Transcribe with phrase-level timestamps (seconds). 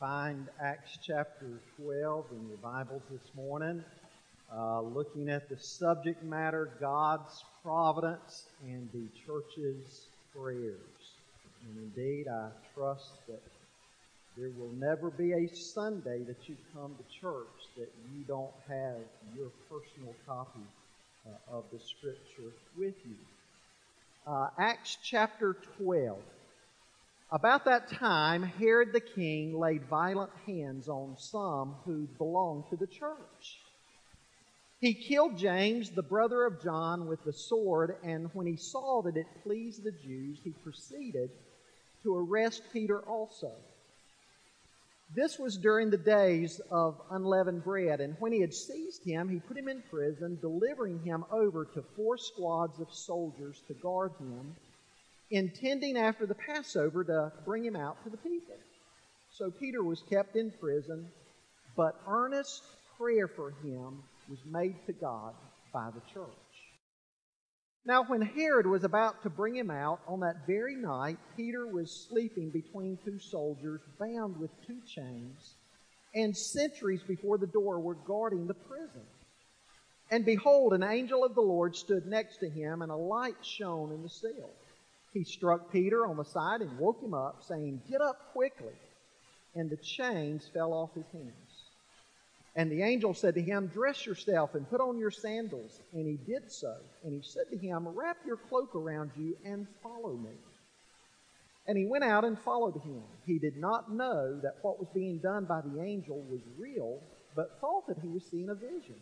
[0.00, 3.82] find Acts chapter 12 in your Bibles this morning,
[4.54, 10.76] uh, looking at the subject matter God's providence and the church's prayers.
[11.64, 13.42] And indeed, I trust that
[14.36, 18.98] there will never be a Sunday that you come to church that you don't have
[19.36, 20.60] your personal copy
[21.26, 23.16] uh, of the Scripture with you.
[24.28, 26.18] Uh, Acts chapter 12.
[27.30, 32.86] About that time, Herod the king laid violent hands on some who belonged to the
[32.86, 33.58] church.
[34.80, 39.18] He killed James, the brother of John, with the sword, and when he saw that
[39.18, 41.30] it pleased the Jews, he proceeded
[42.02, 43.52] to arrest Peter also.
[45.14, 49.40] This was during the days of unleavened bread, and when he had seized him, he
[49.40, 54.54] put him in prison, delivering him over to four squads of soldiers to guard him
[55.30, 58.56] intending after the Passover to bring him out to the people.
[59.30, 61.06] So Peter was kept in prison,
[61.76, 62.62] but earnest
[62.96, 65.34] prayer for him was made to God
[65.72, 66.28] by the church.
[67.84, 72.06] Now, when Herod was about to bring him out, on that very night, Peter was
[72.08, 75.54] sleeping between two soldiers, bound with two chains,
[76.14, 79.06] and sentries before the door were guarding the prison.
[80.10, 83.92] And behold, an angel of the Lord stood next to him, and a light shone
[83.92, 84.50] in the cell.
[85.12, 88.74] He struck Peter on the side and woke him up, saying, Get up quickly.
[89.54, 91.32] And the chains fell off his hands.
[92.54, 95.80] And the angel said to him, Dress yourself and put on your sandals.
[95.92, 96.74] And he did so.
[97.04, 100.34] And he said to him, Wrap your cloak around you and follow me.
[101.66, 103.02] And he went out and followed him.
[103.26, 107.00] He did not know that what was being done by the angel was real,
[107.36, 108.96] but thought that he was seeing a vision.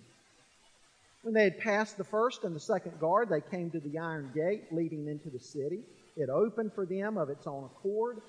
[1.23, 4.31] When they had passed the first and the second guard, they came to the iron
[4.35, 5.83] gate leading into the city.
[6.17, 8.23] It opened for them of its own accord,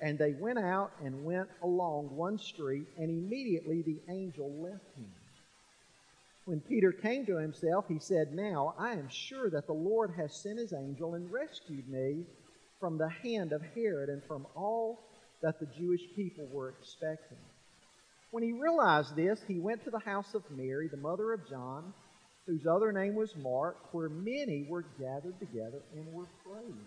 [0.00, 5.12] and they went out and went along one street, and immediately the angel left him.
[6.46, 10.34] When Peter came to himself, he said, Now I am sure that the Lord has
[10.34, 12.24] sent his angel and rescued me
[12.78, 15.00] from the hand of Herod and from all
[15.42, 17.38] that the Jewish people were expecting.
[18.30, 21.92] When he realized this, he went to the house of Mary, the mother of John,
[22.46, 26.86] whose other name was Mark, where many were gathered together and were praying.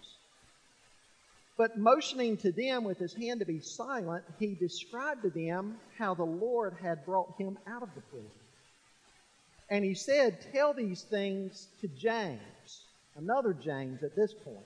[1.61, 6.15] But motioning to them with his hand to be silent, he described to them how
[6.15, 8.31] the Lord had brought him out of the prison.
[9.69, 12.39] And he said, Tell these things to James,
[13.15, 14.65] another James at this point.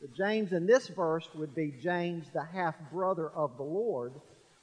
[0.00, 4.14] The James in this verse would be James, the half brother of the Lord,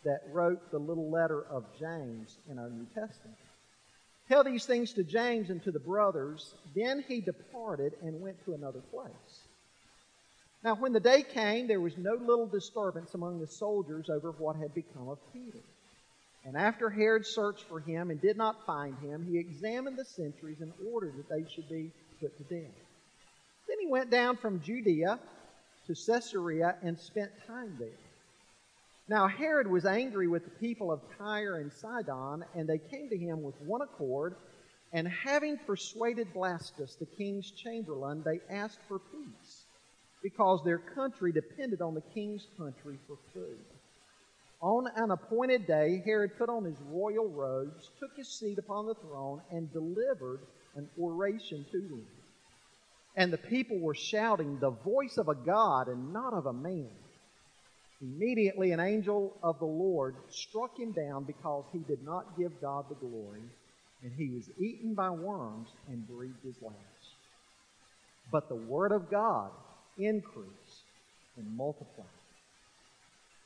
[0.04, 3.38] that wrote the little letter of James in our New Testament.
[4.28, 6.56] Tell these things to James and to the brothers.
[6.76, 9.45] Then he departed and went to another place.
[10.66, 14.56] Now, when the day came, there was no little disturbance among the soldiers over what
[14.56, 15.60] had become of Peter.
[16.44, 20.62] And after Herod searched for him and did not find him, he examined the sentries
[20.62, 22.74] and ordered that they should be put to death.
[23.68, 25.20] Then he went down from Judea
[25.86, 28.02] to Caesarea and spent time there.
[29.08, 33.18] Now Herod was angry with the people of Tyre and Sidon, and they came to
[33.18, 34.34] him with one accord,
[34.94, 39.45] and having persuaded Blastus, the king's chamberlain, they asked for peace
[40.26, 43.64] because their country depended on the king's country for food.
[44.60, 48.96] On an appointed day, Herod put on his royal robes, took his seat upon the
[48.96, 50.40] throne, and delivered
[50.76, 52.08] an oration to them.
[53.16, 56.90] And the people were shouting, The voice of a God and not of a man.
[58.02, 62.86] Immediately, an angel of the Lord struck him down because he did not give God
[62.90, 63.44] the glory,
[64.02, 67.14] and he was eaten by worms and breathed his last.
[68.32, 69.52] But the word of God
[69.98, 70.84] increase
[71.38, 72.06] and multiply.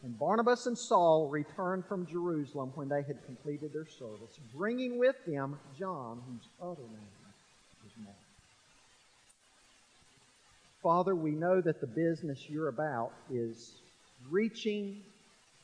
[0.03, 5.15] And Barnabas and Saul returned from Jerusalem when they had completed their service, bringing with
[5.27, 7.17] them John, whose other name
[7.83, 8.15] was Mark.
[10.81, 13.73] Father, we know that the business you're about is
[14.29, 15.01] reaching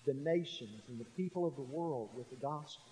[0.05, 2.83] the nations and the people of the world with the gospel.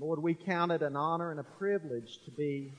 [0.00, 2.72] Lord, we count it an honor and a privilege to be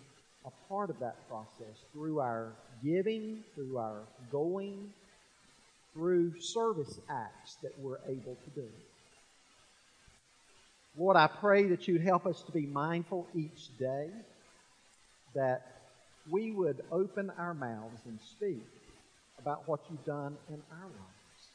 [0.46, 2.54] a part of that process through our
[2.84, 4.94] giving, through our going,
[5.94, 8.68] through service acts that we're able to do.
[10.98, 14.10] Lord, I pray that you'd help us to be mindful each day
[15.34, 15.76] that
[16.30, 18.64] we would open our mouths and speak
[19.40, 21.50] about what you've done in our lives.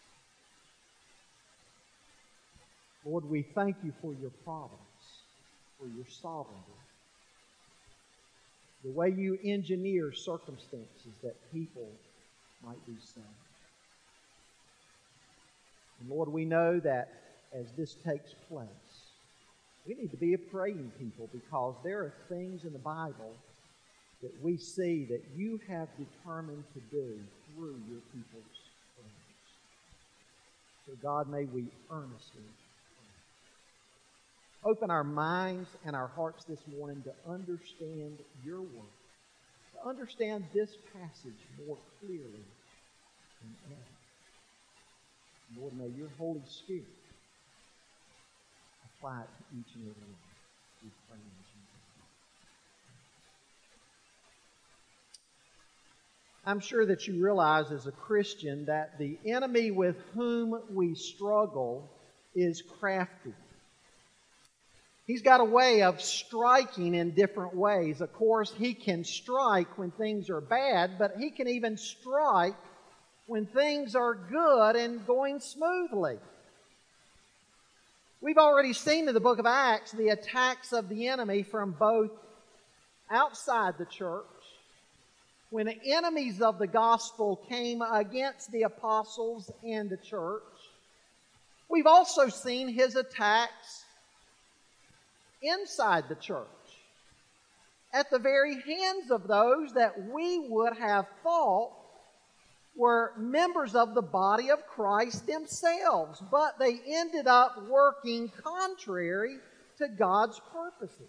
[3.05, 4.79] Lord, we thank you for your providence,
[5.79, 6.61] for your sovereignty,
[8.85, 11.89] the way you engineer circumstances that people
[12.65, 13.27] might be saved.
[16.01, 17.13] And Lord, we know that
[17.53, 18.69] as this takes place,
[19.87, 23.35] we need to be a praying people because there are things in the Bible
[24.23, 27.19] that we see that you have determined to do
[27.55, 28.61] through your people's
[28.95, 29.49] prayers.
[30.87, 32.43] So, God, may we earnestly.
[34.63, 38.93] Open our minds and our hearts this morning to understand your word,
[39.73, 42.45] to understand this passage more clearly
[43.41, 44.01] than ever.
[45.59, 46.85] Lord, may your Holy Spirit
[48.85, 50.19] apply it to each and every one.
[50.83, 51.61] We pray in Jesus'
[56.45, 61.89] I'm sure that you realize as a Christian that the enemy with whom we struggle
[62.35, 63.33] is crafty.
[65.11, 68.01] He's got a way of striking in different ways.
[68.01, 72.55] Of course, he can strike when things are bad, but he can even strike
[73.27, 76.17] when things are good and going smoothly.
[78.21, 82.13] We've already seen in the book of Acts the attacks of the enemy from both
[83.11, 84.23] outside the church,
[85.51, 90.45] when enemies of the gospel came against the apostles and the church.
[91.69, 93.80] We've also seen his attacks
[95.43, 96.47] inside the church
[97.93, 101.73] at the very hands of those that we would have thought
[102.77, 109.39] were members of the body of Christ themselves, but they ended up working contrary
[109.79, 111.09] to God's purposes.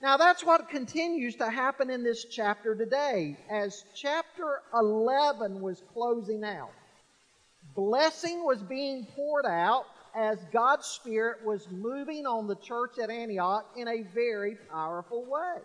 [0.00, 3.36] Now, that's what continues to happen in this chapter today.
[3.48, 6.72] As chapter 11 was closing out,
[7.76, 13.66] blessing was being poured out as God's Spirit was moving on the church at Antioch
[13.76, 15.62] in a very powerful way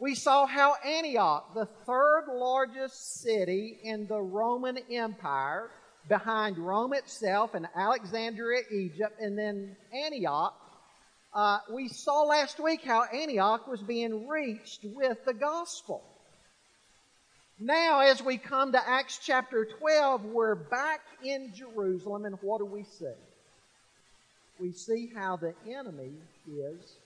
[0.00, 5.70] we saw how Antioch, the third largest city in the Roman Empire,
[6.08, 10.54] behind Rome itself and Alexandria, Egypt, and then Antioch,
[11.34, 16.02] uh, we saw last week how Antioch was being reached with the gospel.
[17.60, 22.64] Now, as we come to Acts chapter 12, we're back in Jerusalem, and what do
[22.64, 23.06] we see?
[24.58, 26.12] We see how the enemy
[26.50, 26.96] is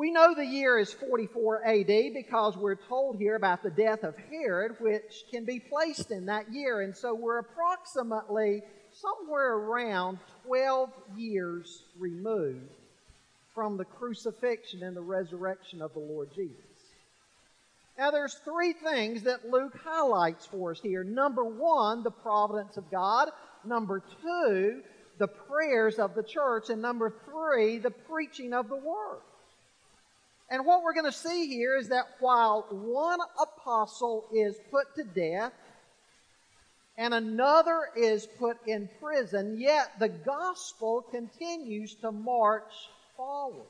[0.00, 4.14] we know the year is 44 AD because we're told here about the death of
[4.30, 6.80] Herod, which can be placed in that year.
[6.80, 8.62] And so we're approximately
[8.92, 12.70] somewhere around 12 years removed
[13.54, 16.69] from the crucifixion and the resurrection of the Lord Jesus.
[18.00, 21.04] Now, there's three things that Luke highlights for us here.
[21.04, 23.28] Number one, the providence of God.
[23.62, 24.80] Number two,
[25.18, 26.70] the prayers of the church.
[26.70, 29.20] And number three, the preaching of the word.
[30.48, 35.04] And what we're going to see here is that while one apostle is put to
[35.04, 35.52] death
[36.96, 42.72] and another is put in prison, yet the gospel continues to march
[43.14, 43.66] forward.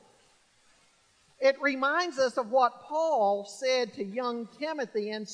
[1.41, 5.31] It reminds us of what Paul said to young Timothy in 2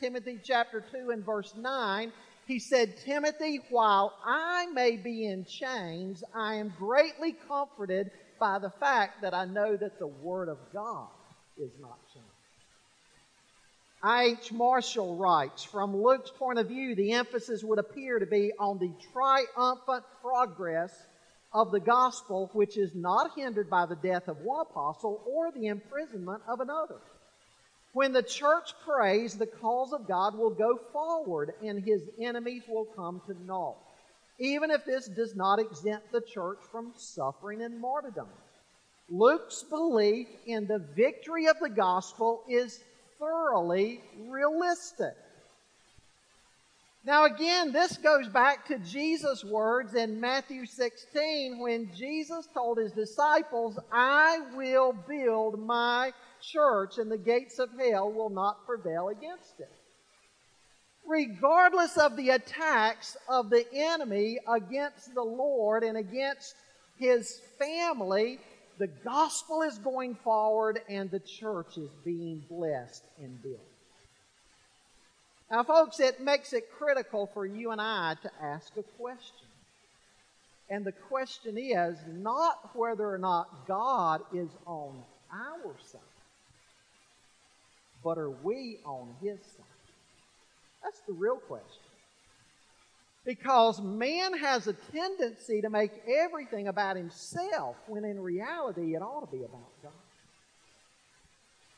[0.00, 2.10] Timothy chapter 2 and verse 9.
[2.46, 8.70] He said, Timothy, while I may be in chains, I am greatly comforted by the
[8.70, 11.08] fact that I know that the Word of God
[11.58, 12.28] is not changed.
[14.02, 14.52] I.H.
[14.52, 18.90] Marshall writes From Luke's point of view, the emphasis would appear to be on the
[19.12, 20.92] triumphant progress
[21.54, 25.66] of the gospel, which is not hindered by the death of one apostle or the
[25.66, 26.96] imprisonment of another.
[27.92, 32.86] When the church prays, the cause of God will go forward and his enemies will
[32.96, 33.76] come to naught
[34.42, 38.28] even if this does not exempt the church from suffering and martyrdom.
[39.08, 42.80] Luke's belief in the victory of the gospel is
[43.18, 45.14] thoroughly realistic.
[47.04, 52.92] Now, again, this goes back to Jesus' words in Matthew 16 when Jesus told his
[52.92, 59.58] disciples, I will build my church, and the gates of hell will not prevail against
[59.58, 59.72] it
[61.06, 66.54] regardless of the attacks of the enemy against the Lord and against
[66.98, 68.38] his family,
[68.78, 73.71] the gospel is going forward and the church is being blessed and built.
[75.52, 79.46] Now, folks, it makes it critical for you and I to ask a question.
[80.70, 86.00] And the question is not whether or not God is on our side,
[88.02, 89.66] but are we on his side?
[90.82, 91.68] That's the real question.
[93.26, 95.92] Because man has a tendency to make
[96.24, 99.92] everything about himself when in reality it ought to be about God.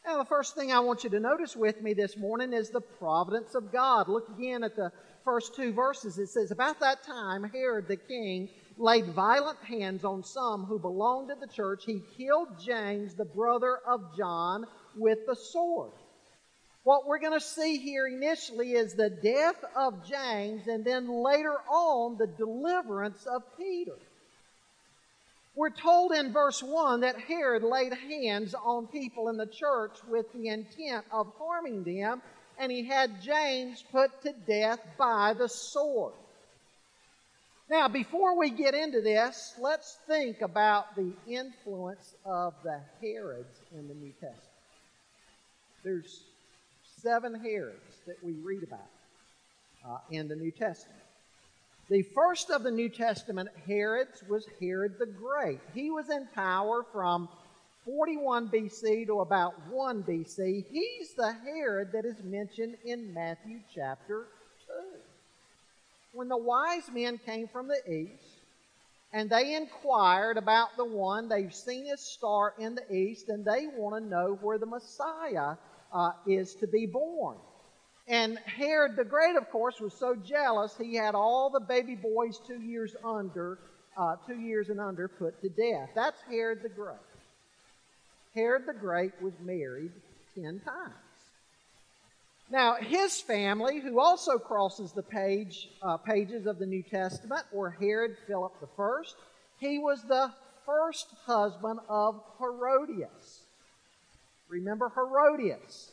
[0.06, 2.82] Now, the first thing I want you to notice with me this morning is the
[2.82, 4.06] providence of God.
[4.06, 4.92] Look again at the
[5.24, 6.18] first two verses.
[6.18, 11.30] It says, About that time, Herod the king laid violent hands on some who belonged
[11.30, 11.84] to the church.
[11.86, 15.92] He killed James, the brother of John, with the sword.
[16.82, 21.54] What we're going to see here initially is the death of James and then later
[21.70, 23.96] on the deliverance of Peter.
[25.56, 30.32] We're told in verse 1 that Herod laid hands on people in the church with
[30.32, 32.22] the intent of harming them,
[32.58, 36.14] and he had James put to death by the sword.
[37.70, 43.88] Now, before we get into this, let's think about the influence of the Herods in
[43.88, 44.42] the New Testament.
[45.82, 46.24] There's
[47.00, 48.90] seven Herods that we read about
[49.86, 51.03] uh, in the New Testament.
[51.90, 55.60] The first of the New Testament Herods was Herod the Great.
[55.74, 57.28] He was in power from
[57.84, 60.64] 41 BC to about 1 BC.
[60.70, 64.28] He's the Herod that is mentioned in Matthew chapter
[64.66, 64.98] 2.
[66.14, 68.38] When the wise men came from the east,
[69.12, 73.66] and they inquired about the one, they've seen his star in the east, and they
[73.76, 75.56] want to know where the Messiah
[75.92, 77.36] uh, is to be born.
[78.06, 82.38] And Herod the Great, of course, was so jealous, he had all the baby boys
[82.46, 83.58] two years under,
[83.96, 85.88] uh, two years and under put to death.
[85.94, 86.96] That's Herod the Great.
[88.34, 89.92] Herod the Great was married
[90.34, 90.94] ten times.
[92.50, 97.70] Now, his family, who also crosses the page, uh, pages of the New Testament, were
[97.70, 99.02] Herod Philip I.
[99.58, 100.30] He was the
[100.66, 103.44] first husband of Herodias.
[104.48, 105.90] Remember Herodias.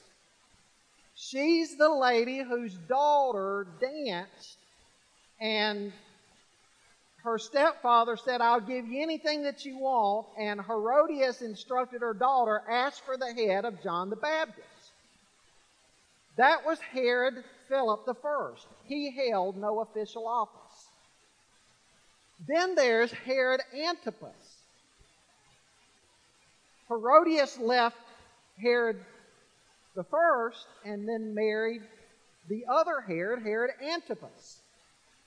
[1.24, 4.58] She's the lady whose daughter danced,
[5.40, 5.94] and
[7.24, 10.26] her stepfather said, I'll give you anything that you want.
[10.40, 14.68] And Herodias instructed her daughter, ask for the head of John the Baptist.
[16.38, 18.54] That was Herod Philip I.
[18.86, 20.88] He held no official office.
[22.48, 24.58] Then there's Herod Antipas.
[26.88, 27.98] Herodias left
[28.60, 29.06] Herod
[29.96, 31.82] the first and then married
[32.48, 34.62] the other Herod, Herod Antipas.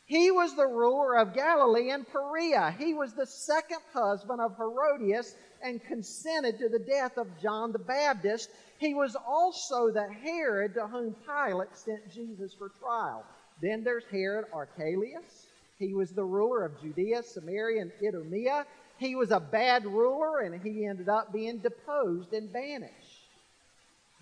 [0.07, 2.75] He was the ruler of Galilee and Perea.
[2.79, 7.79] He was the second husband of Herodias and consented to the death of John the
[7.79, 8.51] Baptist.
[8.79, 13.25] He was also the Herod to whom Pilate sent Jesus for trial.
[13.63, 15.47] Then there's Herod Archelaus.
[15.79, 18.67] He was the ruler of Judea, Samaria, and Idumea.
[18.99, 23.04] He was a bad ruler and he ended up being deposed and banished.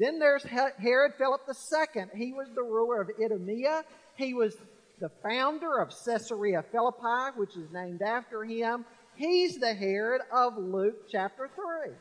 [0.03, 2.07] Then there's Herod Philip II.
[2.17, 3.85] He was the ruler of Idumea.
[4.17, 4.57] He was
[4.99, 8.85] the founder of Caesarea Philippi, which is named after him.
[9.15, 11.95] He's the Herod of Luke chapter 3.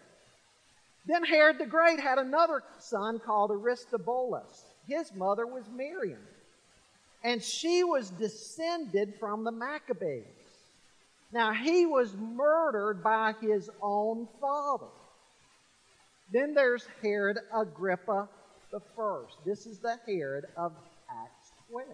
[1.06, 4.66] Then Herod the Great had another son called Aristobulus.
[4.88, 6.26] His mother was Miriam,
[7.24, 10.26] and she was descended from the Maccabees.
[11.32, 14.88] Now, he was murdered by his own father.
[16.32, 18.30] Then there's Herod Agrippa
[18.72, 19.36] the first.
[19.46, 20.72] This is the Herod of
[21.10, 21.90] Acts 12.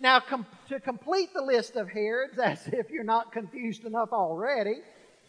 [0.00, 4.76] Now, com- to complete the list of Herods, as if you're not confused enough already,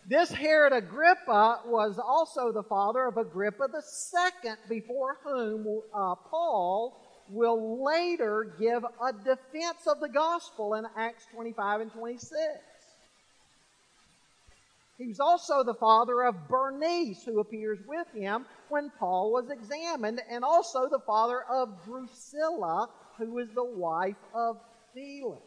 [0.08, 7.02] this Herod Agrippa was also the father of Agrippa the second, before whom uh, Paul
[7.30, 12.32] will later give a defense of the gospel in Acts 25 and 26.
[14.98, 20.22] He was also the father of Bernice, who appears with him when Paul was examined,
[20.30, 24.58] and also the father of Drusilla, who was the wife of
[24.94, 25.42] Felix.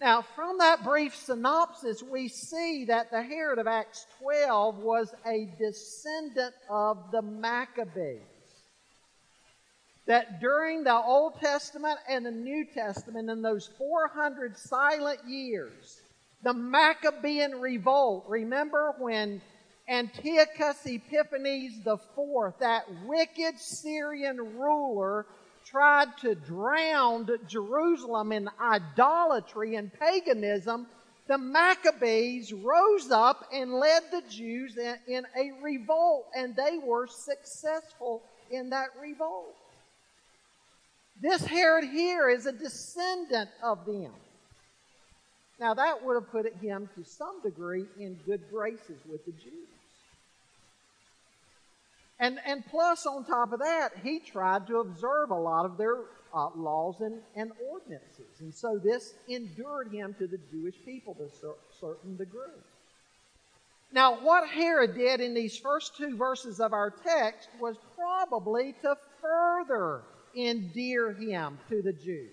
[0.00, 5.46] Now, from that brief synopsis, we see that the Herod of Acts 12 was a
[5.58, 8.22] descendant of the Maccabees.
[10.06, 15.99] That during the Old Testament and the New Testament, in those 400 silent years,
[16.42, 18.24] the Maccabean revolt.
[18.28, 19.40] Remember when
[19.88, 25.26] Antiochus Epiphanes IV, that wicked Syrian ruler,
[25.64, 30.86] tried to drown Jerusalem in idolatry and paganism,
[31.28, 37.06] the Maccabees rose up and led the Jews in, in, a revolt, and they were
[37.06, 39.54] successful in that revolt.
[41.20, 44.10] This Herod here is a descendant of them.
[45.60, 49.68] Now, that would have put him to some degree in good graces with the Jews.
[52.18, 55.96] And, and plus, on top of that, he tried to observe a lot of their
[56.34, 58.40] uh, laws and, and ordinances.
[58.40, 62.40] And so this endured him to the Jewish people to a certain degree.
[63.92, 68.96] Now, what Herod did in these first two verses of our text was probably to
[69.20, 70.02] further
[70.34, 72.30] endear him to the Jews.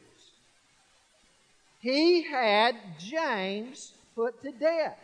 [1.88, 5.00] He had James put to death,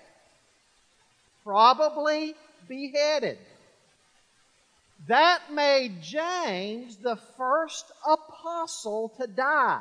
[1.42, 2.36] probably
[2.68, 3.38] beheaded.
[5.08, 9.80] That made James the first apostle to die.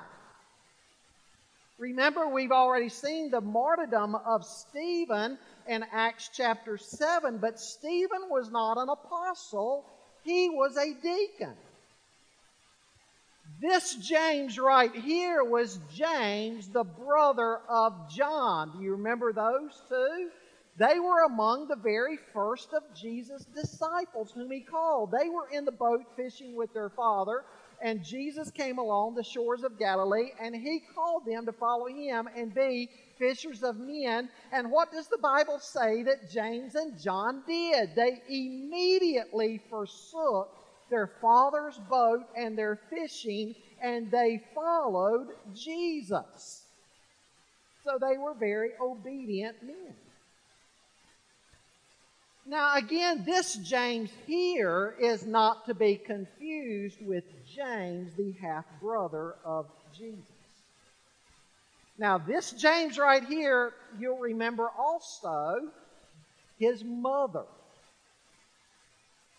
[1.76, 8.48] Remember, we've already seen the martyrdom of Stephen in Acts chapter 7, but Stephen was
[8.48, 9.84] not an apostle,
[10.22, 11.56] he was a deacon.
[13.62, 18.72] This James right here was James, the brother of John.
[18.72, 20.30] Do you remember those two?
[20.78, 25.12] They were among the very first of Jesus' disciples whom he called.
[25.12, 27.44] They were in the boat fishing with their father,
[27.80, 32.28] and Jesus came along the shores of Galilee, and he called them to follow him
[32.36, 34.28] and be fishers of men.
[34.52, 37.94] And what does the Bible say that James and John did?
[37.94, 40.61] They immediately forsook
[40.92, 46.64] their father's boat and their fishing, and they followed Jesus.
[47.84, 49.94] So they were very obedient men.
[52.44, 59.36] Now, again, this James here is not to be confused with James, the half brother
[59.44, 60.18] of Jesus.
[61.98, 65.70] Now, this James right here, you'll remember also
[66.58, 67.44] his mother.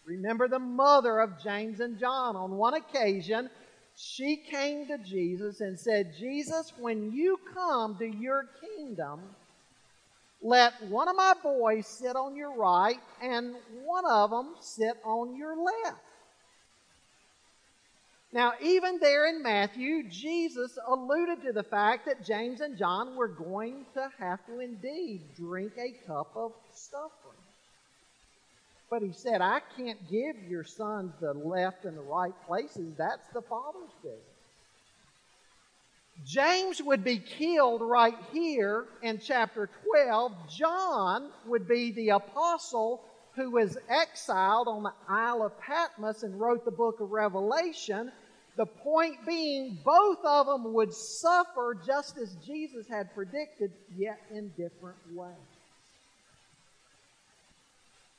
[0.05, 2.35] Remember the mother of James and John.
[2.35, 3.49] On one occasion,
[3.95, 9.21] she came to Jesus and said, Jesus, when you come to your kingdom,
[10.41, 15.37] let one of my boys sit on your right and one of them sit on
[15.37, 15.97] your left.
[18.33, 23.27] Now, even there in Matthew, Jesus alluded to the fact that James and John were
[23.27, 27.42] going to have to indeed drink a cup of suffering.
[28.93, 32.93] But he said, I can't give your sons the left and the right places.
[32.95, 34.21] That's the Father's business.
[36.23, 40.33] James would be killed right here in chapter 12.
[40.47, 43.01] John would be the apostle
[43.35, 48.11] who was exiled on the Isle of Patmos and wrote the book of Revelation.
[48.57, 54.49] The point being, both of them would suffer just as Jesus had predicted, yet in
[54.49, 55.52] different ways.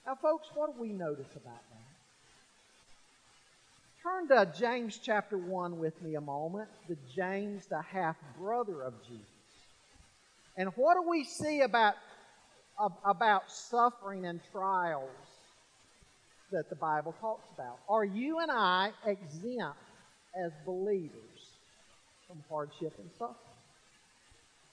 [0.06, 1.84] Now, folks, what do we notice about that?
[4.02, 6.68] Turn to James chapter 1 with me a moment.
[6.88, 9.24] The James, the half brother of Jesus.
[10.58, 11.94] And what do we see about,
[13.02, 15.08] about suffering and trials
[16.52, 17.78] that the Bible talks about?
[17.88, 19.78] Are you and I exempt
[20.36, 21.10] as believers
[22.28, 23.38] from hardship and suffering?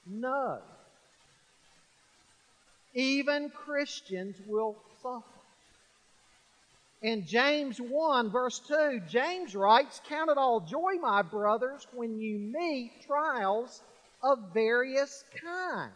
[0.05, 0.59] No.
[2.93, 5.23] Even Christians will suffer.
[7.01, 12.37] In James 1, verse 2, James writes, Count it all joy, my brothers, when you
[12.37, 13.81] meet trials
[14.21, 15.93] of various kinds.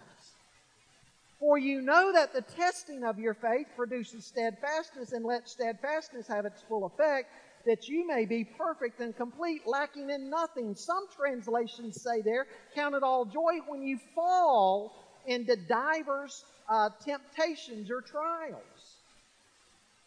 [1.39, 6.45] For you know that the testing of your faith produces steadfastness, and let steadfastness have
[6.45, 7.29] its full effect,
[7.67, 10.73] that you may be perfect and complete, lacking in nothing.
[10.75, 17.91] Some translations say there, Count it all joy when you fall into divers uh, temptations
[17.91, 18.97] or trials.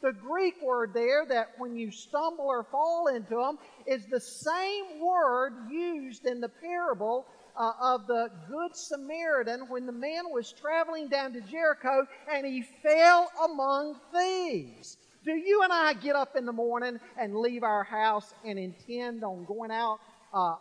[0.01, 5.01] The Greek word there that when you stumble or fall into them is the same
[5.01, 7.27] word used in the parable
[7.57, 12.63] uh, of the Good Samaritan when the man was traveling down to Jericho and he
[12.83, 14.97] fell among thieves.
[15.25, 19.25] Do you and I get up in the morning and leave our house and intend
[19.25, 19.99] on going out
[20.33, 20.55] uh,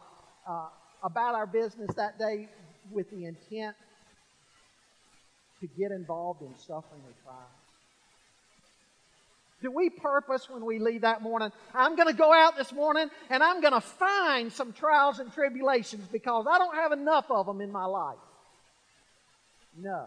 [0.50, 0.70] uh,
[1.04, 2.50] about our business that day
[2.92, 3.76] with the intent
[5.62, 7.48] to get involved in suffering or trials?
[9.62, 11.52] Do we purpose when we leave that morning?
[11.74, 15.34] I'm going to go out this morning and I'm going to find some trials and
[15.34, 18.18] tribulations because I don't have enough of them in my life.
[19.76, 20.06] No.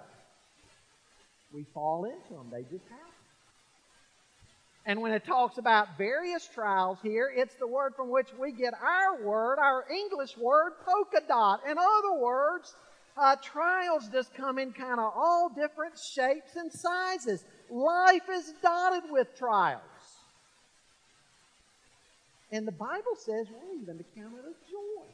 [1.52, 3.06] We fall into them, they just happen.
[4.86, 8.72] And when it talks about various trials here, it's the word from which we get
[8.74, 11.60] our word, our English word, polka dot.
[11.68, 12.72] In other words,
[13.20, 17.44] uh, trials just come in kind of all different shapes and sizes.
[17.70, 19.82] Life is dotted with trials.
[22.50, 25.04] And the Bible says we're even to count it a joy.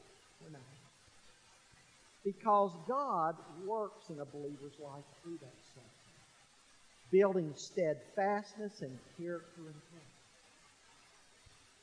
[2.25, 5.93] because God works in a believer's life through that suffering,
[7.11, 10.06] building steadfastness and character and faith.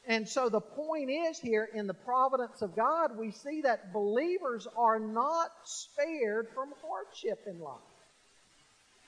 [0.08, 4.68] And so the point is here in the providence of God, we see that believers
[4.78, 7.78] are not spared from hardship in life.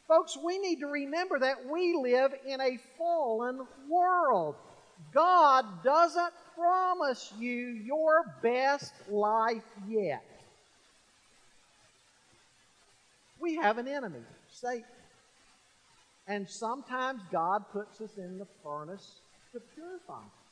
[0.08, 4.55] Folks, we need to remember that we live in a fallen world.
[5.13, 10.23] God doesn't promise you your best life yet.
[13.39, 14.86] We have an enemy, Satan.
[16.27, 19.19] And sometimes God puts us in the furnace
[19.53, 20.44] to purify us.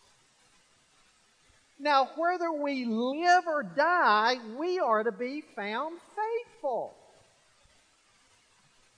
[1.83, 6.93] Now, whether we live or die, we are to be found faithful.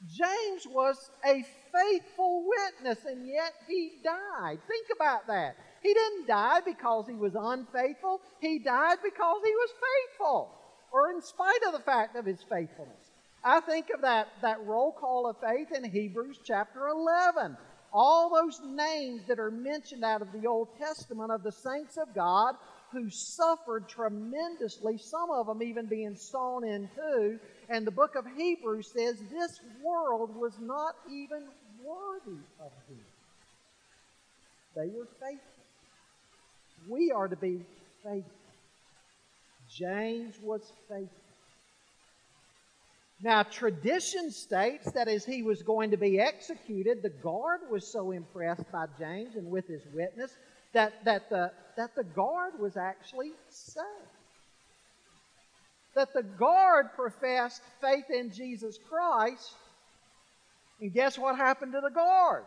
[0.07, 1.43] James was a
[1.73, 4.59] faithful witness, and yet he died.
[4.67, 5.55] Think about that.
[5.81, 10.51] He didn't die because he was unfaithful, he died because he was faithful,
[10.93, 13.09] or in spite of the fact of his faithfulness.
[13.43, 17.57] I think of that, that roll call of faith in Hebrews chapter 11.
[17.91, 22.13] All those names that are mentioned out of the Old Testament of the saints of
[22.13, 22.55] God
[22.95, 27.37] who suffered tremendously, some of them even being sawn in two.
[27.69, 31.43] And the book of Hebrews says this world was not even
[31.83, 33.05] worthy of him.
[34.75, 35.63] They were faithful.
[36.89, 37.59] We are to be
[38.03, 38.31] faithful.
[39.69, 41.09] James was faithful.
[43.21, 48.11] Now, tradition states that as he was going to be executed, the guard was so
[48.11, 50.31] impressed by James and with his witness
[50.75, 53.85] that, that, the, that the guard was actually saved.
[55.95, 59.53] That the guard professed faith in Jesus Christ,
[60.81, 62.43] and guess what happened to the guard?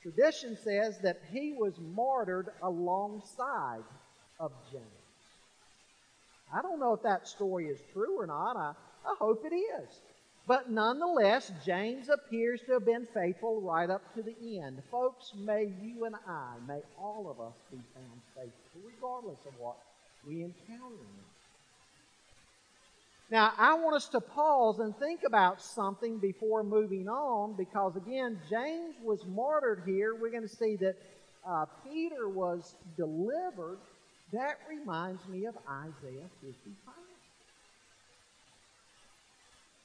[0.00, 3.84] Tradition says that he was martyred alongside
[4.40, 4.86] of James.
[6.52, 8.56] I don't know if that story is true or not.
[8.56, 8.72] I,
[9.06, 10.00] I hope it is.
[10.46, 14.82] But nonetheless, James appears to have been faithful right up to the end.
[14.90, 19.76] Folks, may you and I, may all of us be found faithful, regardless of what
[20.26, 20.96] we encounter
[23.30, 28.38] Now, I want us to pause and think about something before moving on, because again,
[28.50, 30.14] James was martyred here.
[30.14, 30.96] We're going to see that
[31.46, 33.78] uh, Peter was delivered
[34.32, 36.94] that reminds me of Isaiah 55.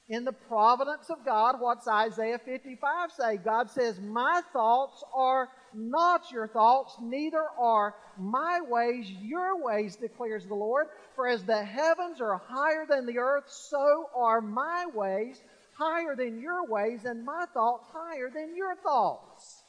[0.10, 3.38] In the providence of God, what's Isaiah 55 say?
[3.38, 10.46] God says, My thoughts are not your thoughts, neither are my ways your ways, declares
[10.46, 10.88] the Lord.
[11.16, 15.42] For as the heavens are higher than the earth, so are my ways
[15.78, 19.64] higher than your ways, and my thoughts higher than your thoughts.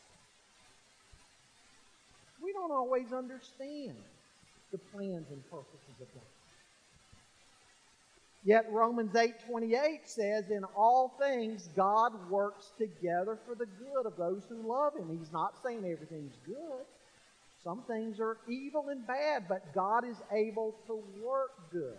[2.40, 3.96] We don't always understand
[4.70, 6.37] the plans and purposes of God.
[8.44, 14.44] Yet Romans 8:28 says in all things God works together for the good of those
[14.48, 15.18] who love him.
[15.18, 16.86] He's not saying everything's good.
[17.64, 21.98] Some things are evil and bad, but God is able to work good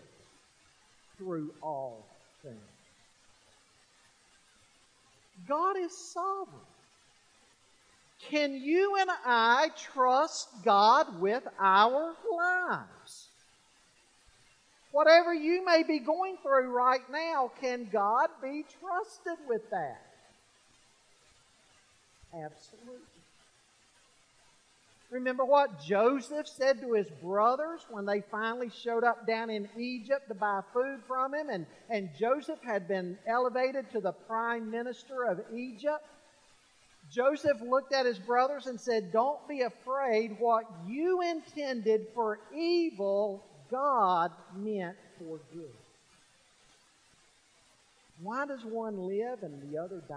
[1.17, 2.06] through all
[2.41, 2.56] things.
[5.47, 6.65] God is sovereign.
[8.30, 12.99] Can you and I trust God with our lives?
[15.00, 20.02] Whatever you may be going through right now, can God be trusted with that?
[22.34, 23.00] Absolutely.
[25.10, 30.28] Remember what Joseph said to his brothers when they finally showed up down in Egypt
[30.28, 35.24] to buy food from him, and, and Joseph had been elevated to the prime minister
[35.24, 36.06] of Egypt?
[37.10, 40.36] Joseph looked at his brothers and said, Don't be afraid.
[40.40, 45.76] What you intended for evil, God meant for good.
[48.22, 50.16] Why does one live and the other die?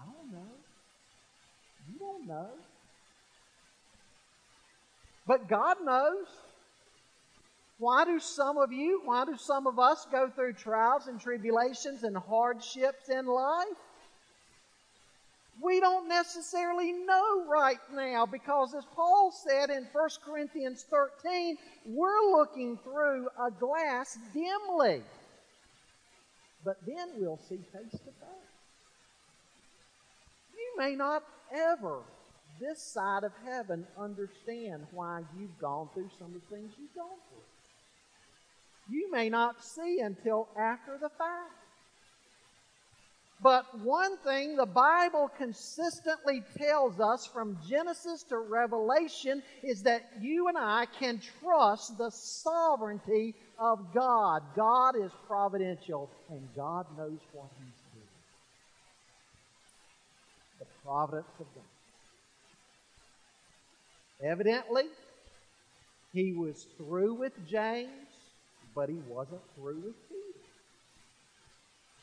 [0.00, 0.52] I don't know.
[1.92, 2.48] You don't know.
[5.26, 6.26] But God knows.
[7.78, 12.04] Why do some of you, why do some of us go through trials and tribulations
[12.04, 13.66] and hardships in life?
[15.62, 22.30] We don't necessarily know right now because, as Paul said in 1 Corinthians 13, we're
[22.32, 25.02] looking through a glass dimly.
[26.64, 28.54] But then we'll see face to face.
[30.54, 32.00] You may not ever,
[32.60, 37.18] this side of heaven, understand why you've gone through some of the things you've gone
[37.28, 38.96] through.
[38.96, 41.63] You may not see until after the fact.
[43.44, 50.48] But one thing the Bible consistently tells us from Genesis to Revelation is that you
[50.48, 54.40] and I can trust the sovereignty of God.
[54.56, 58.08] God is providential and God knows what He's doing.
[60.60, 61.64] The providence of God.
[64.26, 64.84] Evidently,
[66.14, 67.90] he was through with James,
[68.74, 70.03] but he wasn't through with.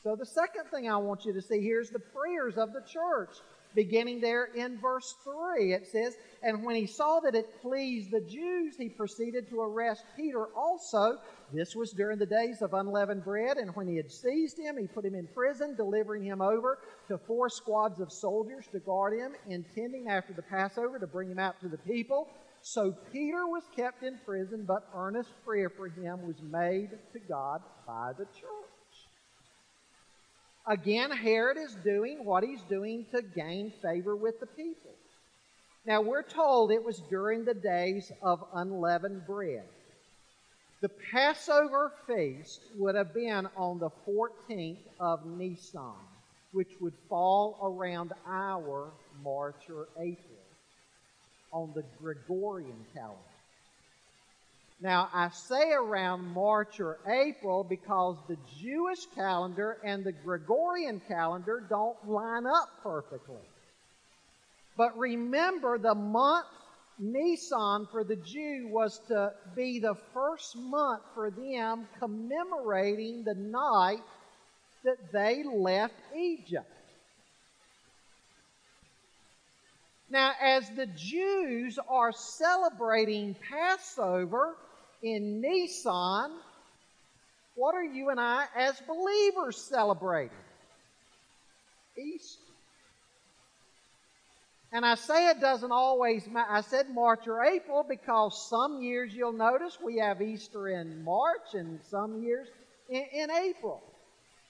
[0.02, 2.80] So the second thing I want you to see here is the prayers of the
[2.80, 3.36] church.
[3.74, 8.20] Beginning there in verse 3, it says, And when he saw that it pleased the
[8.20, 11.18] Jews, he proceeded to arrest Peter also.
[11.54, 13.56] This was during the days of unleavened bread.
[13.56, 17.16] And when he had seized him, he put him in prison, delivering him over to
[17.16, 21.60] four squads of soldiers to guard him, intending after the Passover to bring him out
[21.60, 22.28] to the people.
[22.60, 27.62] So Peter was kept in prison, but earnest prayer for him was made to God
[27.86, 28.71] by the church.
[30.66, 34.92] Again, Herod is doing what he's doing to gain favor with the people.
[35.84, 39.64] Now, we're told it was during the days of unleavened bread.
[40.80, 45.94] The Passover feast would have been on the 14th of Nisan,
[46.52, 48.92] which would fall around our
[49.24, 50.38] March or April
[51.52, 53.31] on the Gregorian calendar.
[54.82, 61.64] Now, I say around March or April because the Jewish calendar and the Gregorian calendar
[61.68, 63.46] don't line up perfectly.
[64.76, 66.46] But remember, the month
[66.98, 74.02] Nisan for the Jew was to be the first month for them commemorating the night
[74.82, 76.66] that they left Egypt.
[80.10, 84.56] Now, as the Jews are celebrating Passover,
[85.02, 86.32] in Nisan,
[87.54, 90.36] what are you and I as believers celebrating?
[91.98, 92.40] Easter.
[94.74, 96.50] And I say it doesn't always matter.
[96.50, 101.52] I said March or April because some years you'll notice we have Easter in March
[101.52, 102.48] and some years
[102.88, 103.82] in, in April.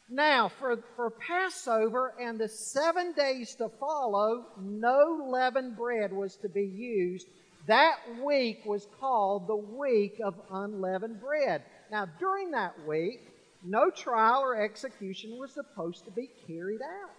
[0.09, 6.49] Now, for, for Passover and the seven days to follow, no leavened bread was to
[6.49, 7.27] be used
[7.67, 11.63] that week was called the week of unleavened bread.
[11.91, 13.21] Now, during that week,
[13.65, 17.11] no trial or execution was supposed to be carried out.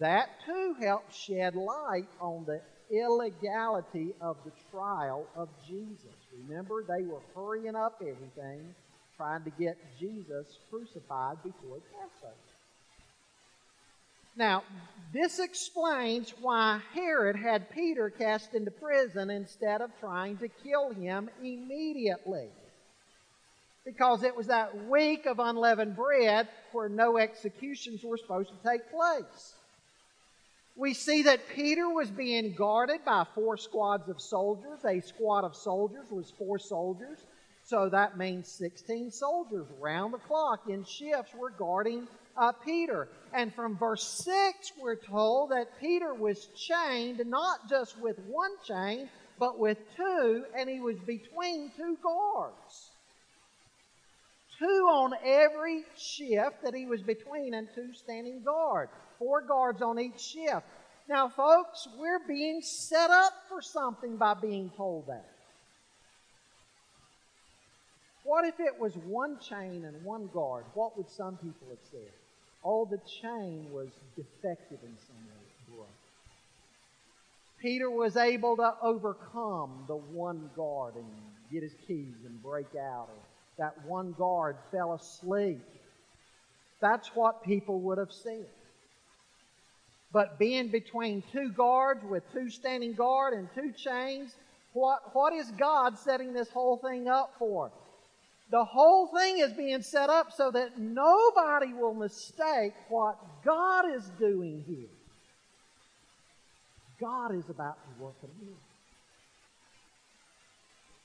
[0.00, 2.60] That too helped shed light on the
[2.90, 6.14] illegality of the trial of Jesus.
[6.46, 8.74] Remember, they were hurrying up everything,
[9.16, 12.57] trying to get Jesus crucified before Passover.
[14.38, 14.62] Now,
[15.12, 21.28] this explains why Herod had Peter cast into prison instead of trying to kill him
[21.40, 22.46] immediately.
[23.84, 28.88] Because it was that week of unleavened bread where no executions were supposed to take
[28.92, 29.54] place.
[30.76, 34.84] We see that Peter was being guarded by four squads of soldiers.
[34.84, 37.18] A squad of soldiers was four soldiers.
[37.64, 42.06] So that means 16 soldiers round the clock in shifts were guarding
[42.38, 43.08] uh, Peter.
[43.34, 49.10] And from verse 6, we're told that Peter was chained not just with one chain,
[49.38, 52.90] but with two, and he was between two guards.
[54.58, 58.88] Two on every shift that he was between, and two standing guard.
[59.18, 60.66] Four guards on each shift.
[61.08, 65.28] Now, folks, we're being set up for something by being told that.
[68.24, 70.64] What if it was one chain and one guard?
[70.74, 72.12] What would some people have said?
[72.68, 75.86] All the chain was defective in some way.
[77.62, 81.06] Peter was able to overcome the one guard and
[81.50, 83.08] get his keys and break out.
[83.56, 85.64] That one guard fell asleep.
[86.82, 88.46] That's what people would have said.
[90.12, 94.36] But being between two guards with two standing guard and two chains,
[94.74, 97.72] what, what is God setting this whole thing up for?
[98.50, 104.10] The whole thing is being set up so that nobody will mistake what God is
[104.18, 104.88] doing here.
[106.98, 108.62] God is about to work a miracle.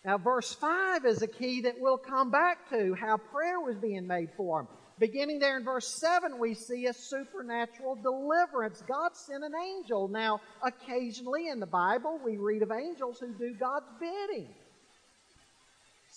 [0.05, 4.07] Now, verse 5 is a key that we'll come back to how prayer was being
[4.07, 4.67] made for him.
[4.99, 8.83] Beginning there in verse 7, we see a supernatural deliverance.
[8.87, 10.07] God sent an angel.
[10.07, 14.49] Now, occasionally in the Bible, we read of angels who do God's bidding.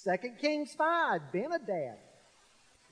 [0.07, 1.97] 2 Kings 5, Ben-Hadad,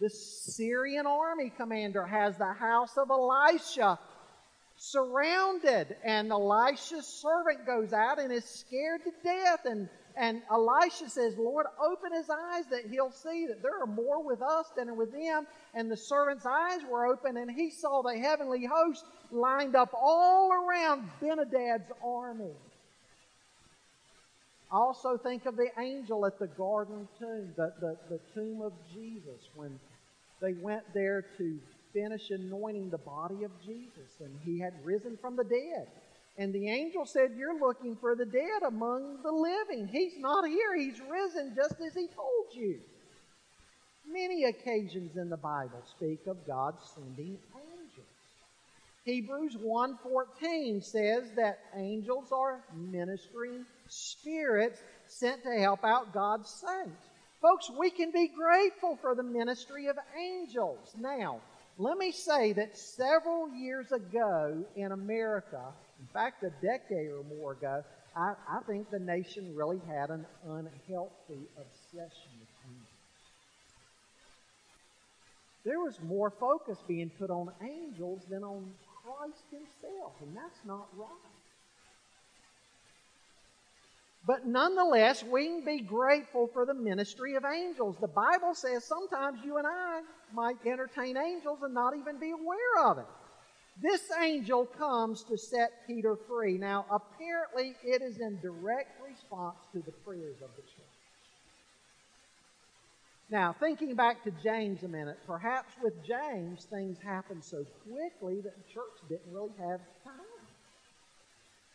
[0.01, 3.99] the Syrian army commander, has the house of Elisha
[4.77, 9.61] surrounded, and Elisha's servant goes out and is scared to death.
[9.65, 14.23] And and Elisha says, Lord, open his eyes that he'll see that there are more
[14.23, 15.47] with us than are with them.
[15.75, 20.53] And the servant's eyes were open, and he saw the heavenly host lined up all
[20.53, 22.55] around Ben-Hadad's army.
[24.75, 29.49] Also, think of the angel at the garden tomb, the, the, the tomb of Jesus,
[29.55, 29.79] when
[30.43, 31.61] they went there to
[31.93, 35.87] finish anointing the body of Jesus, and he had risen from the dead.
[36.39, 39.87] And the angel said, You're looking for the dead among the living.
[39.87, 40.77] He's not here.
[40.77, 42.81] He's risen just as he told you.
[44.11, 48.09] Many occasions in the Bible speak of God sending angels.
[49.05, 57.03] Hebrews 1:14 says that angels are ministering spirits sent to help out God's saints.
[57.41, 60.95] Folks, we can be grateful for the ministry of angels.
[60.99, 61.41] Now,
[61.77, 65.61] let me say that several years ago in America,
[66.01, 67.83] in fact, a decade or more ago,
[68.17, 72.95] I, I think the nation really had an unhealthy obsession with angels.
[75.65, 80.87] There was more focus being put on angels than on Christ Himself, and that's not
[80.97, 81.09] right.
[84.27, 87.97] But nonetheless, we can be grateful for the ministry of angels.
[88.01, 90.01] The Bible says sometimes you and I
[90.33, 93.07] might entertain angels and not even be aware of it.
[93.83, 96.57] This angel comes to set Peter free.
[96.57, 100.95] Now, apparently, it is in direct response to the prayers of the church.
[103.31, 108.55] Now, thinking back to James a minute, perhaps with James, things happened so quickly that
[108.57, 110.24] the church didn't really have time.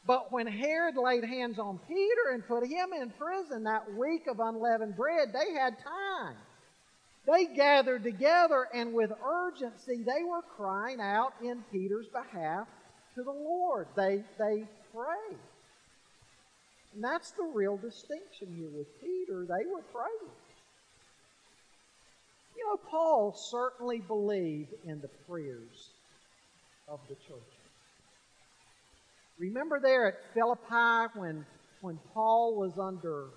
[0.06, 4.40] But when Herod laid hands on Peter and put him in prison that week of
[4.40, 6.36] unleavened bread, they had time.
[7.28, 12.68] They gathered together and with urgency they were crying out in Peter's behalf
[13.16, 13.88] to the Lord.
[13.96, 15.40] They, they prayed.
[16.96, 19.46] And that's the real distinction here with Peter.
[19.46, 20.34] They were praying.
[22.58, 25.92] You know, Paul certainly believed in the prayers
[26.88, 27.59] of the church.
[29.40, 31.46] Remember there at Philippi when,
[31.80, 33.30] when Paul was under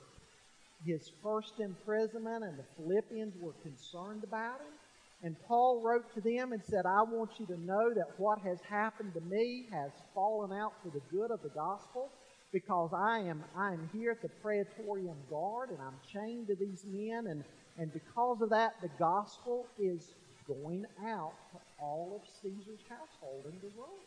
[0.84, 4.74] his first imprisonment and the Philippians were concerned about him?
[5.22, 8.58] And Paul wrote to them and said, I want you to know that what has
[8.68, 12.10] happened to me has fallen out for the good of the gospel
[12.52, 16.84] because I am, I am here at the Praetorian Guard and I'm chained to these
[16.84, 17.28] men.
[17.28, 17.44] And,
[17.78, 20.14] and because of that, the gospel is
[20.48, 24.02] going out to all of Caesar's household in the Rome.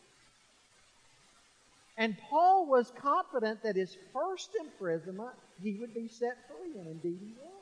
[1.96, 7.18] And Paul was confident that his first imprisonment, he would be set free, and indeed
[7.20, 7.56] he was.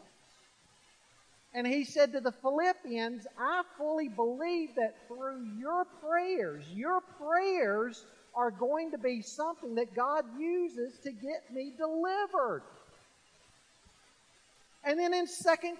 [1.55, 8.05] And he said to the Philippians, I fully believe that through your prayers, your prayers
[8.35, 12.63] are going to be something that God uses to get me delivered.
[14.87, 15.33] And then in 2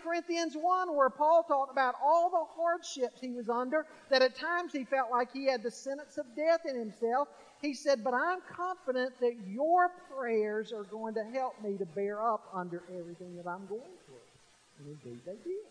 [0.03, 4.73] Corinthians 1, where Paul talked about all the hardships he was under, that at times
[4.73, 7.29] he felt like he had the sentence of death in himself,
[7.61, 12.27] he said, But I'm confident that your prayers are going to help me to bear
[12.27, 14.17] up under everything that I'm going through.
[14.79, 15.65] And indeed they did.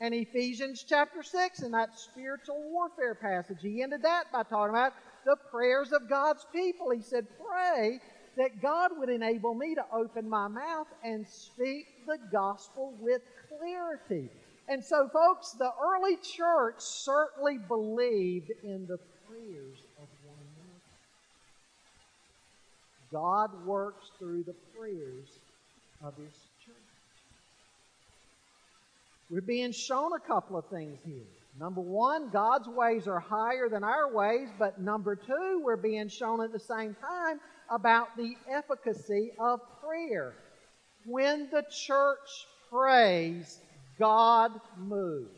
[0.00, 4.94] And Ephesians chapter 6, in that spiritual warfare passage, he ended that by talking about
[5.26, 6.90] the prayers of God's people.
[6.90, 8.00] He said, Pray
[8.38, 14.30] that God would enable me to open my mouth and speak the gospel with clarity.
[14.68, 20.80] And so, folks, the early church certainly believed in the prayers of one another.
[23.10, 25.28] God works through the prayers
[26.04, 26.32] of His
[26.64, 26.76] church.
[29.30, 31.26] We're being shown a couple of things here.
[31.58, 36.40] Number one, God's ways are higher than our ways, but number two, we're being shown
[36.40, 37.40] at the same time
[37.70, 40.34] about the efficacy of prayer.
[41.06, 43.58] When the church prays,
[43.98, 45.28] God moves.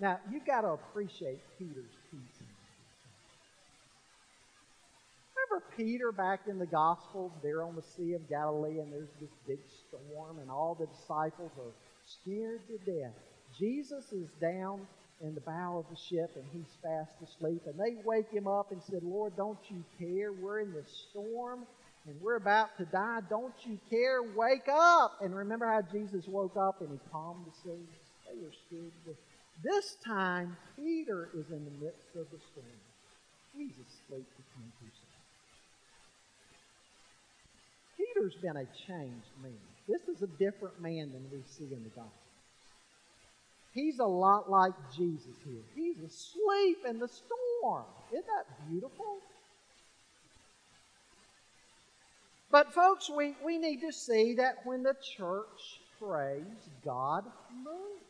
[0.00, 2.46] Now, you've got to appreciate Peter's peace.
[5.36, 7.32] Remember Peter back in the Gospels?
[7.42, 11.52] They're on the Sea of Galilee and there's this big storm and all the disciples
[11.58, 11.72] are
[12.06, 13.14] scared to death.
[13.58, 14.80] Jesus is down
[15.22, 17.62] in the bow of the ship and he's fast asleep.
[17.66, 20.32] And they wake him up and said, Lord, don't you care?
[20.32, 21.66] We're in this storm
[22.06, 23.20] and we're about to die.
[23.30, 24.22] Don't you care?
[24.36, 25.18] Wake up.
[25.22, 27.82] And remember how Jesus woke up and he calmed the sea?
[28.28, 29.16] They were scared.
[29.62, 32.80] This time, Peter is in the midst of the storm.
[33.56, 34.90] He's asleep between two
[37.96, 39.52] Peter's been a changed man.
[39.88, 42.23] This is a different man than we see in the gospel.
[43.74, 45.62] He's a lot like Jesus here.
[45.74, 47.84] He's asleep in the storm.
[48.12, 49.18] Isn't that beautiful?
[52.52, 56.44] But, folks, we, we need to see that when the church prays,
[56.84, 57.24] God
[57.64, 58.04] moves.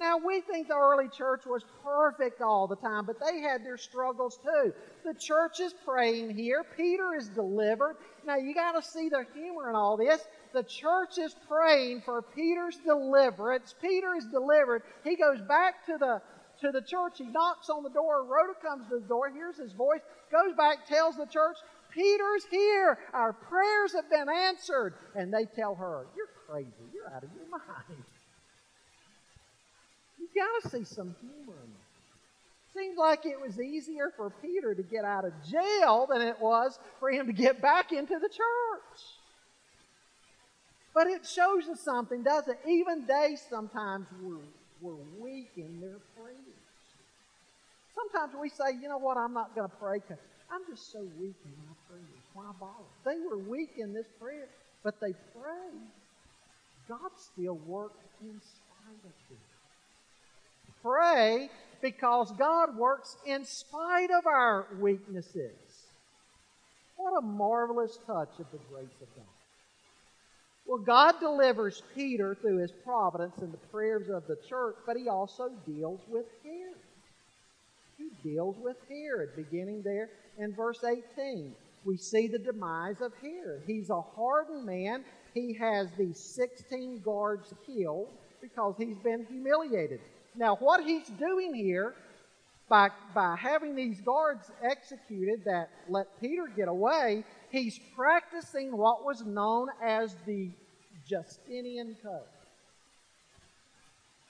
[0.00, 3.76] Now, we think the early church was perfect all the time, but they had their
[3.76, 4.72] struggles too.
[5.04, 6.64] The church is praying here.
[6.76, 7.96] Peter is delivered.
[8.26, 10.20] Now, you got to see the humor in all this.
[10.54, 13.74] The church is praying for Peter's deliverance.
[13.82, 14.82] Peter is delivered.
[15.02, 16.22] He goes back to the
[16.60, 17.18] to the church.
[17.18, 18.24] He knocks on the door.
[18.24, 20.00] Rhoda comes to the door, hears his voice,
[20.30, 21.56] goes back, tells the church,
[21.92, 22.98] Peter's here.
[23.12, 24.94] Our prayers have been answered.
[25.16, 26.70] And they tell her, You're crazy.
[26.94, 28.04] You're out of your mind.
[30.20, 32.76] You've got to see some humor in it.
[32.76, 36.78] Seems like it was easier for Peter to get out of jail than it was
[37.00, 39.13] for him to get back into the church.
[40.94, 42.68] But it shows us something, doesn't it?
[42.68, 44.38] Even they sometimes were,
[44.80, 46.38] were weak in their prayers.
[47.94, 51.00] Sometimes we say, you know what, I'm not going to pray because I'm just so
[51.20, 52.24] weak in my prayers.
[52.32, 52.84] Why bother?
[53.04, 54.46] They were weak in this prayer,
[54.84, 55.90] but they prayed.
[56.88, 59.38] God still worked in spite of them.
[60.82, 61.48] Pray
[61.80, 65.56] because God works in spite of our weaknesses.
[66.96, 69.33] What a marvelous touch of the grace of God.
[70.66, 75.08] Well, God delivers Peter through his providence and the prayers of the church, but he
[75.08, 76.78] also deals with Herod.
[77.98, 80.08] He deals with Herod, beginning there
[80.38, 81.54] in verse 18.
[81.84, 83.62] We see the demise of Herod.
[83.66, 85.04] He's a hardened man.
[85.34, 88.08] He has these 16 guards killed
[88.40, 90.00] because he's been humiliated.
[90.34, 91.94] Now, what he's doing here
[92.68, 99.24] by, by having these guards executed that let Peter get away, he's practicing what was
[99.24, 100.50] known as the
[101.06, 102.22] Justinian Code.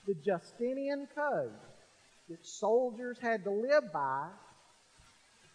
[0.07, 1.53] The Justinian Code
[2.28, 4.28] that soldiers had to live by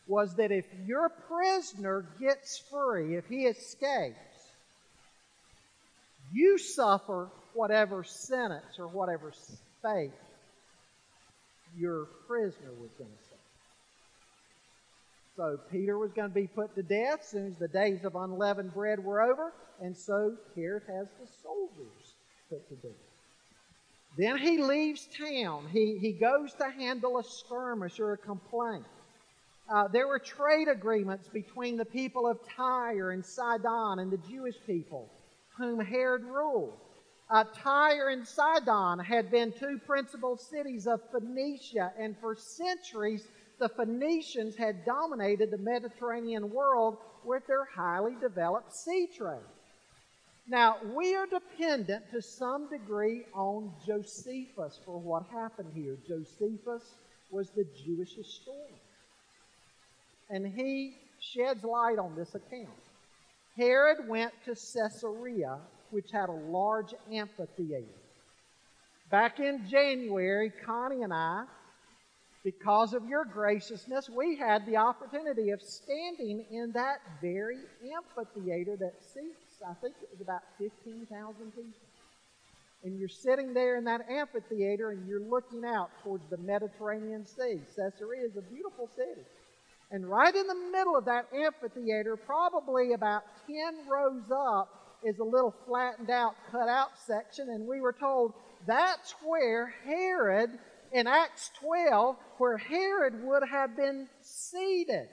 [0.08, 4.18] was that if your prisoner gets free, if he escapes,
[6.34, 9.32] you suffer whatever sentence or whatever
[9.82, 10.12] fate
[11.78, 13.36] your prisoner was going to suffer.
[15.36, 18.15] So Peter was going to be put to death as soon as the days of
[18.15, 22.13] unleavened bread were over, and so Herod has the soldiers
[22.49, 22.91] put to death.
[24.17, 25.67] Then he leaves town.
[25.72, 28.86] He, he goes to handle a skirmish or a complaint.
[29.72, 34.55] Uh, there were trade agreements between the people of Tyre and Sidon and the Jewish
[34.65, 35.09] people
[35.57, 36.74] whom Herod ruled.
[37.30, 43.28] Uh, Tyre and Sidon had been two principal cities of Phoenicia, and for centuries
[43.60, 49.40] the Phoenicians had dominated the Mediterranean world with their highly developed sea trade.
[50.48, 55.98] Now, we are dependent to some degree on Josephus for what happened here.
[56.08, 56.96] Josephus
[57.30, 58.80] was the Jewish historian.
[60.32, 62.70] And he sheds light on this account.
[63.56, 65.60] Herod went to Caesarea,
[65.92, 67.86] which had a large amphitheater.
[69.10, 71.46] Back in January, Connie and I,
[72.44, 78.94] because of your graciousness, we had the opportunity of standing in that very amphitheater that
[79.14, 81.66] seats I think it was about 15,000 people.
[82.84, 87.60] And you're sitting there in that amphitheater and you're looking out towards the Mediterranean Sea.
[87.76, 89.22] Caesarea is a beautiful city.
[89.92, 95.24] And right in the middle of that amphitheater, probably about 10 rows up, is a
[95.24, 97.50] little flattened out, cut out section.
[97.50, 98.34] And we were told
[98.68, 100.52] that's where Herod,
[100.91, 105.08] in Acts 12, where Herod would have been seated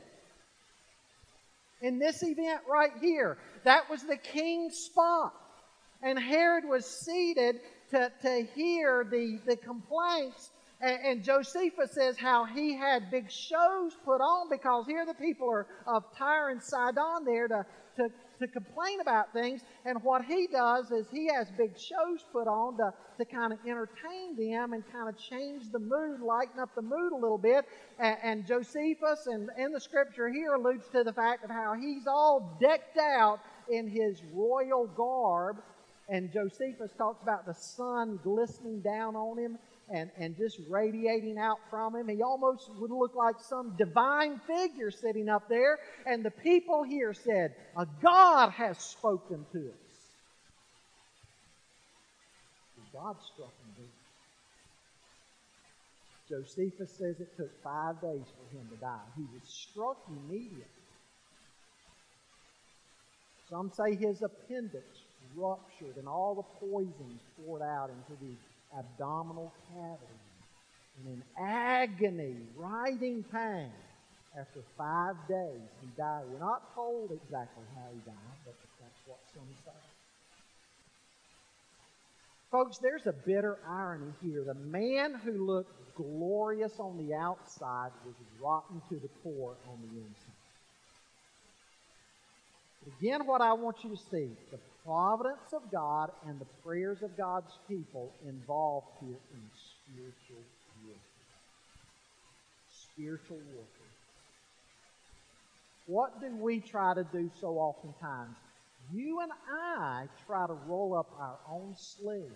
[1.80, 3.38] in this event right here.
[3.64, 5.34] That was the king's spot.
[6.02, 7.60] And Herod was seated
[7.90, 10.50] to, to hear the, the complaints.
[10.80, 15.48] And, and Josephus says how he had big shows put on because here the people
[15.50, 17.66] are of Tyre and Sidon there to,
[17.96, 18.08] to
[18.38, 19.62] to complain about things.
[19.84, 23.58] And what he does is he has big shows put on to, to kind of
[23.66, 27.64] entertain them and kind of change the mood, lighten up the mood a little bit.
[27.98, 32.06] And, and Josephus and in the scripture here alludes to the fact of how he's
[32.06, 35.56] all decked out in his royal garb.
[36.08, 39.58] And Josephus talks about the sun glistening down on him
[39.88, 42.08] and, and just radiating out from him.
[42.08, 45.78] He almost would look like some divine figure sitting up there.
[46.06, 49.96] And the people here said, A God has spoken to us.
[52.76, 53.66] And God struck him.
[56.28, 58.98] Josephus says it took five days for him to die.
[59.16, 60.64] He was struck immediately.
[63.48, 64.84] Some say his appendix
[65.36, 68.32] ruptured and all the poison poured out into the
[68.76, 70.20] abdominal cavity.
[70.98, 73.70] And in agony, writhing pain,
[74.38, 76.24] After five days, he died.
[76.30, 79.72] We're not told exactly how he died, but that's what some say.
[82.50, 84.44] Folks, there's a bitter irony here.
[84.44, 89.98] The man who looked glorious on the outside was rotten to the core on the
[89.98, 90.36] inside.
[92.98, 97.16] Again, what I want you to see the providence of God and the prayers of
[97.16, 100.42] God's people involved here in spiritual
[100.84, 101.02] warfare.
[102.70, 103.86] Spiritual warfare.
[105.86, 108.36] What do we try to do so oftentimes?
[108.94, 112.30] You and I try to roll up our own sleeves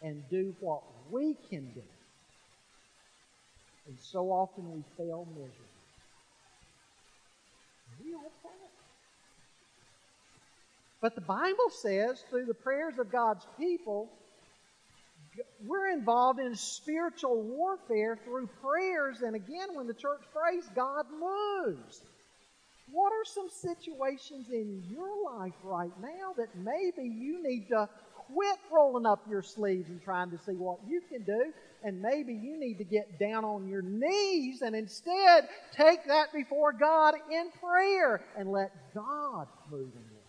[0.00, 1.82] and do what we can do.
[3.88, 5.56] And so often we fail miserably.
[8.04, 8.61] We all fail.
[11.02, 14.08] But the Bible says, through the prayers of God's people,
[15.66, 19.22] we're involved in spiritual warfare through prayers.
[19.22, 22.02] And again, when the church prays, God moves.
[22.92, 27.88] What are some situations in your life right now that maybe you need to
[28.32, 31.52] quit rolling up your sleeves and trying to see what you can do?
[31.82, 36.72] And maybe you need to get down on your knees and instead take that before
[36.72, 40.22] God in prayer and let God move in you.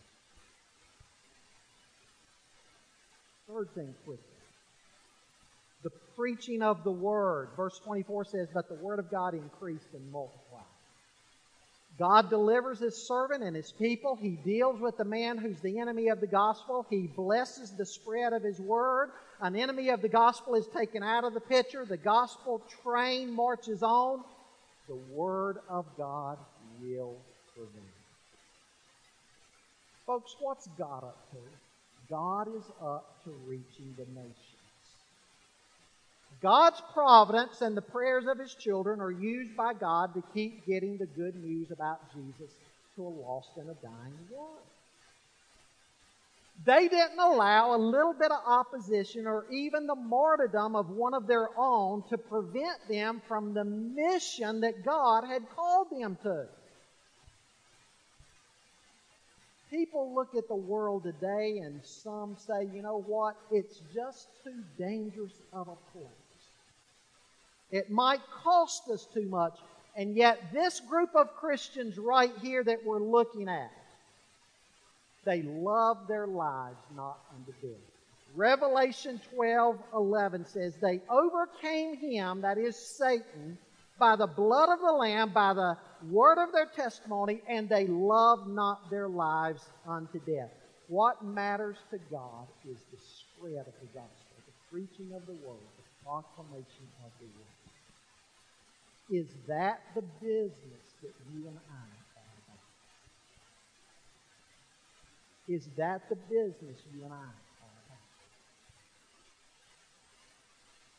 [3.54, 4.24] Third thing quickly.
[5.84, 7.50] The preaching of the word.
[7.56, 10.64] Verse 24 says, But the word of God increased and multiplied.
[12.00, 14.16] God delivers his servant and his people.
[14.16, 16.88] He deals with the man who's the enemy of the gospel.
[16.90, 19.12] He blesses the spread of his word.
[19.40, 21.86] An enemy of the gospel is taken out of the picture.
[21.86, 24.24] The gospel train marches on.
[24.88, 26.40] The word of God
[26.82, 27.18] will
[27.54, 27.84] prevail.
[30.08, 31.38] Folks, what's God up to?
[32.10, 34.36] God is up to reaching the nations.
[36.42, 40.98] God's providence and the prayers of His children are used by God to keep getting
[40.98, 42.52] the good news about Jesus
[42.96, 44.60] to a lost and a dying world.
[46.66, 51.28] They didn't allow a little bit of opposition or even the martyrdom of one of
[51.28, 56.46] their own to prevent them from the mission that God had called them to.
[59.74, 64.64] People look at the world today and some say, you know what, it's just too
[64.78, 66.08] dangerous of a place.
[67.72, 69.58] It might cost us too much.
[69.96, 73.72] And yet, this group of Christians right here that we're looking at,
[75.26, 77.80] they love their lives not unto death.
[78.36, 83.58] Revelation 12 11 says, They overcame him, that is Satan,
[84.00, 85.78] by the blood of the Lamb, by the
[86.10, 90.52] word of their testimony, and they loved not their lives unto death.
[90.88, 95.60] What matters to God is the spread of the gospel, the preaching of the word,
[95.78, 97.54] the proclamation of the word.
[99.10, 101.88] Is that the business that you and I
[102.20, 102.60] are about?
[105.48, 107.43] Is that the business you and I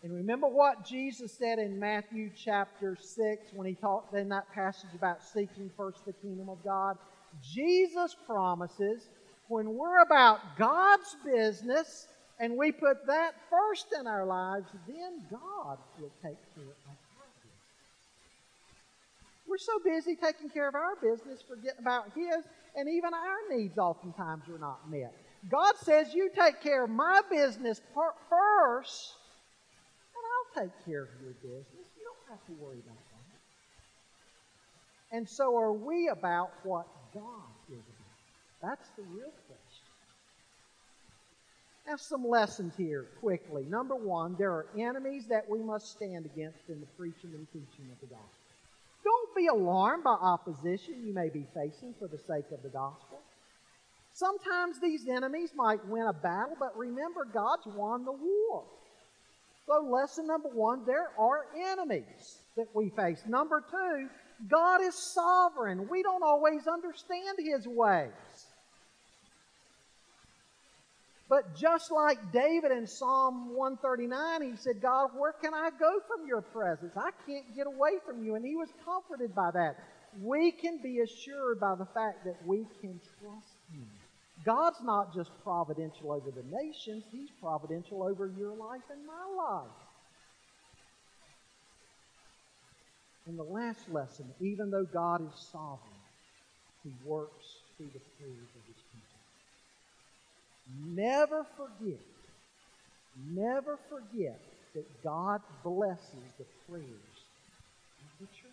[0.05, 4.91] And remember what Jesus said in Matthew chapter 6 when he talked in that passage
[4.95, 6.99] about seeking first the kingdom of God?
[7.43, 9.09] Jesus promises
[9.49, 12.07] when we're about God's business
[12.39, 16.97] and we put that first in our lives, then God will take care of our.
[19.49, 22.45] We're so busy taking care of our business, forgetting about His,
[22.77, 25.15] and even our needs oftentimes are not met.
[25.49, 27.81] God says, You take care of my business
[28.29, 29.15] first
[30.55, 31.87] take care of your business.
[31.97, 33.15] You don't have to worry about that.
[35.17, 38.05] And so are we about what God is about?
[38.63, 39.85] That's the real question.
[41.87, 43.65] Now, some lessons here quickly.
[43.69, 47.91] Number one, there are enemies that we must stand against in the preaching and teaching
[47.93, 48.45] of the gospel.
[49.05, 53.21] Don't be alarmed by opposition you may be facing for the sake of the gospel.
[54.15, 58.65] Sometimes these enemies might win a battle, but remember, God's won the war.
[59.67, 63.23] So, lesson number one there are enemies that we face.
[63.27, 64.09] Number two,
[64.49, 65.89] God is sovereign.
[65.89, 68.11] We don't always understand His ways.
[71.29, 76.29] But just like David in Psalm 139, he said, God, where can I go from
[76.29, 76.95] your presence?
[76.97, 78.35] I can't get away from you.
[78.35, 79.77] And he was comforted by that.
[80.21, 83.54] We can be assured by the fact that we can trust.
[84.45, 89.69] God's not just providential over the nations, He's providential over your life and my life.
[93.27, 96.03] In the last lesson, even though God is sovereign,
[96.83, 99.15] He works through the prayers of His people.
[100.95, 102.01] Never forget,
[103.33, 104.41] never forget
[104.75, 108.53] that God blesses the prayers of the church.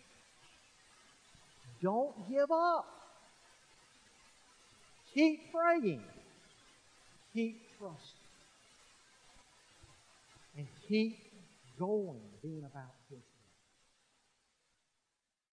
[1.82, 3.01] don't give up.
[5.14, 6.02] Keep praying.
[7.34, 8.18] Keep trusting.
[10.56, 11.16] And keep
[11.78, 13.31] going, being about His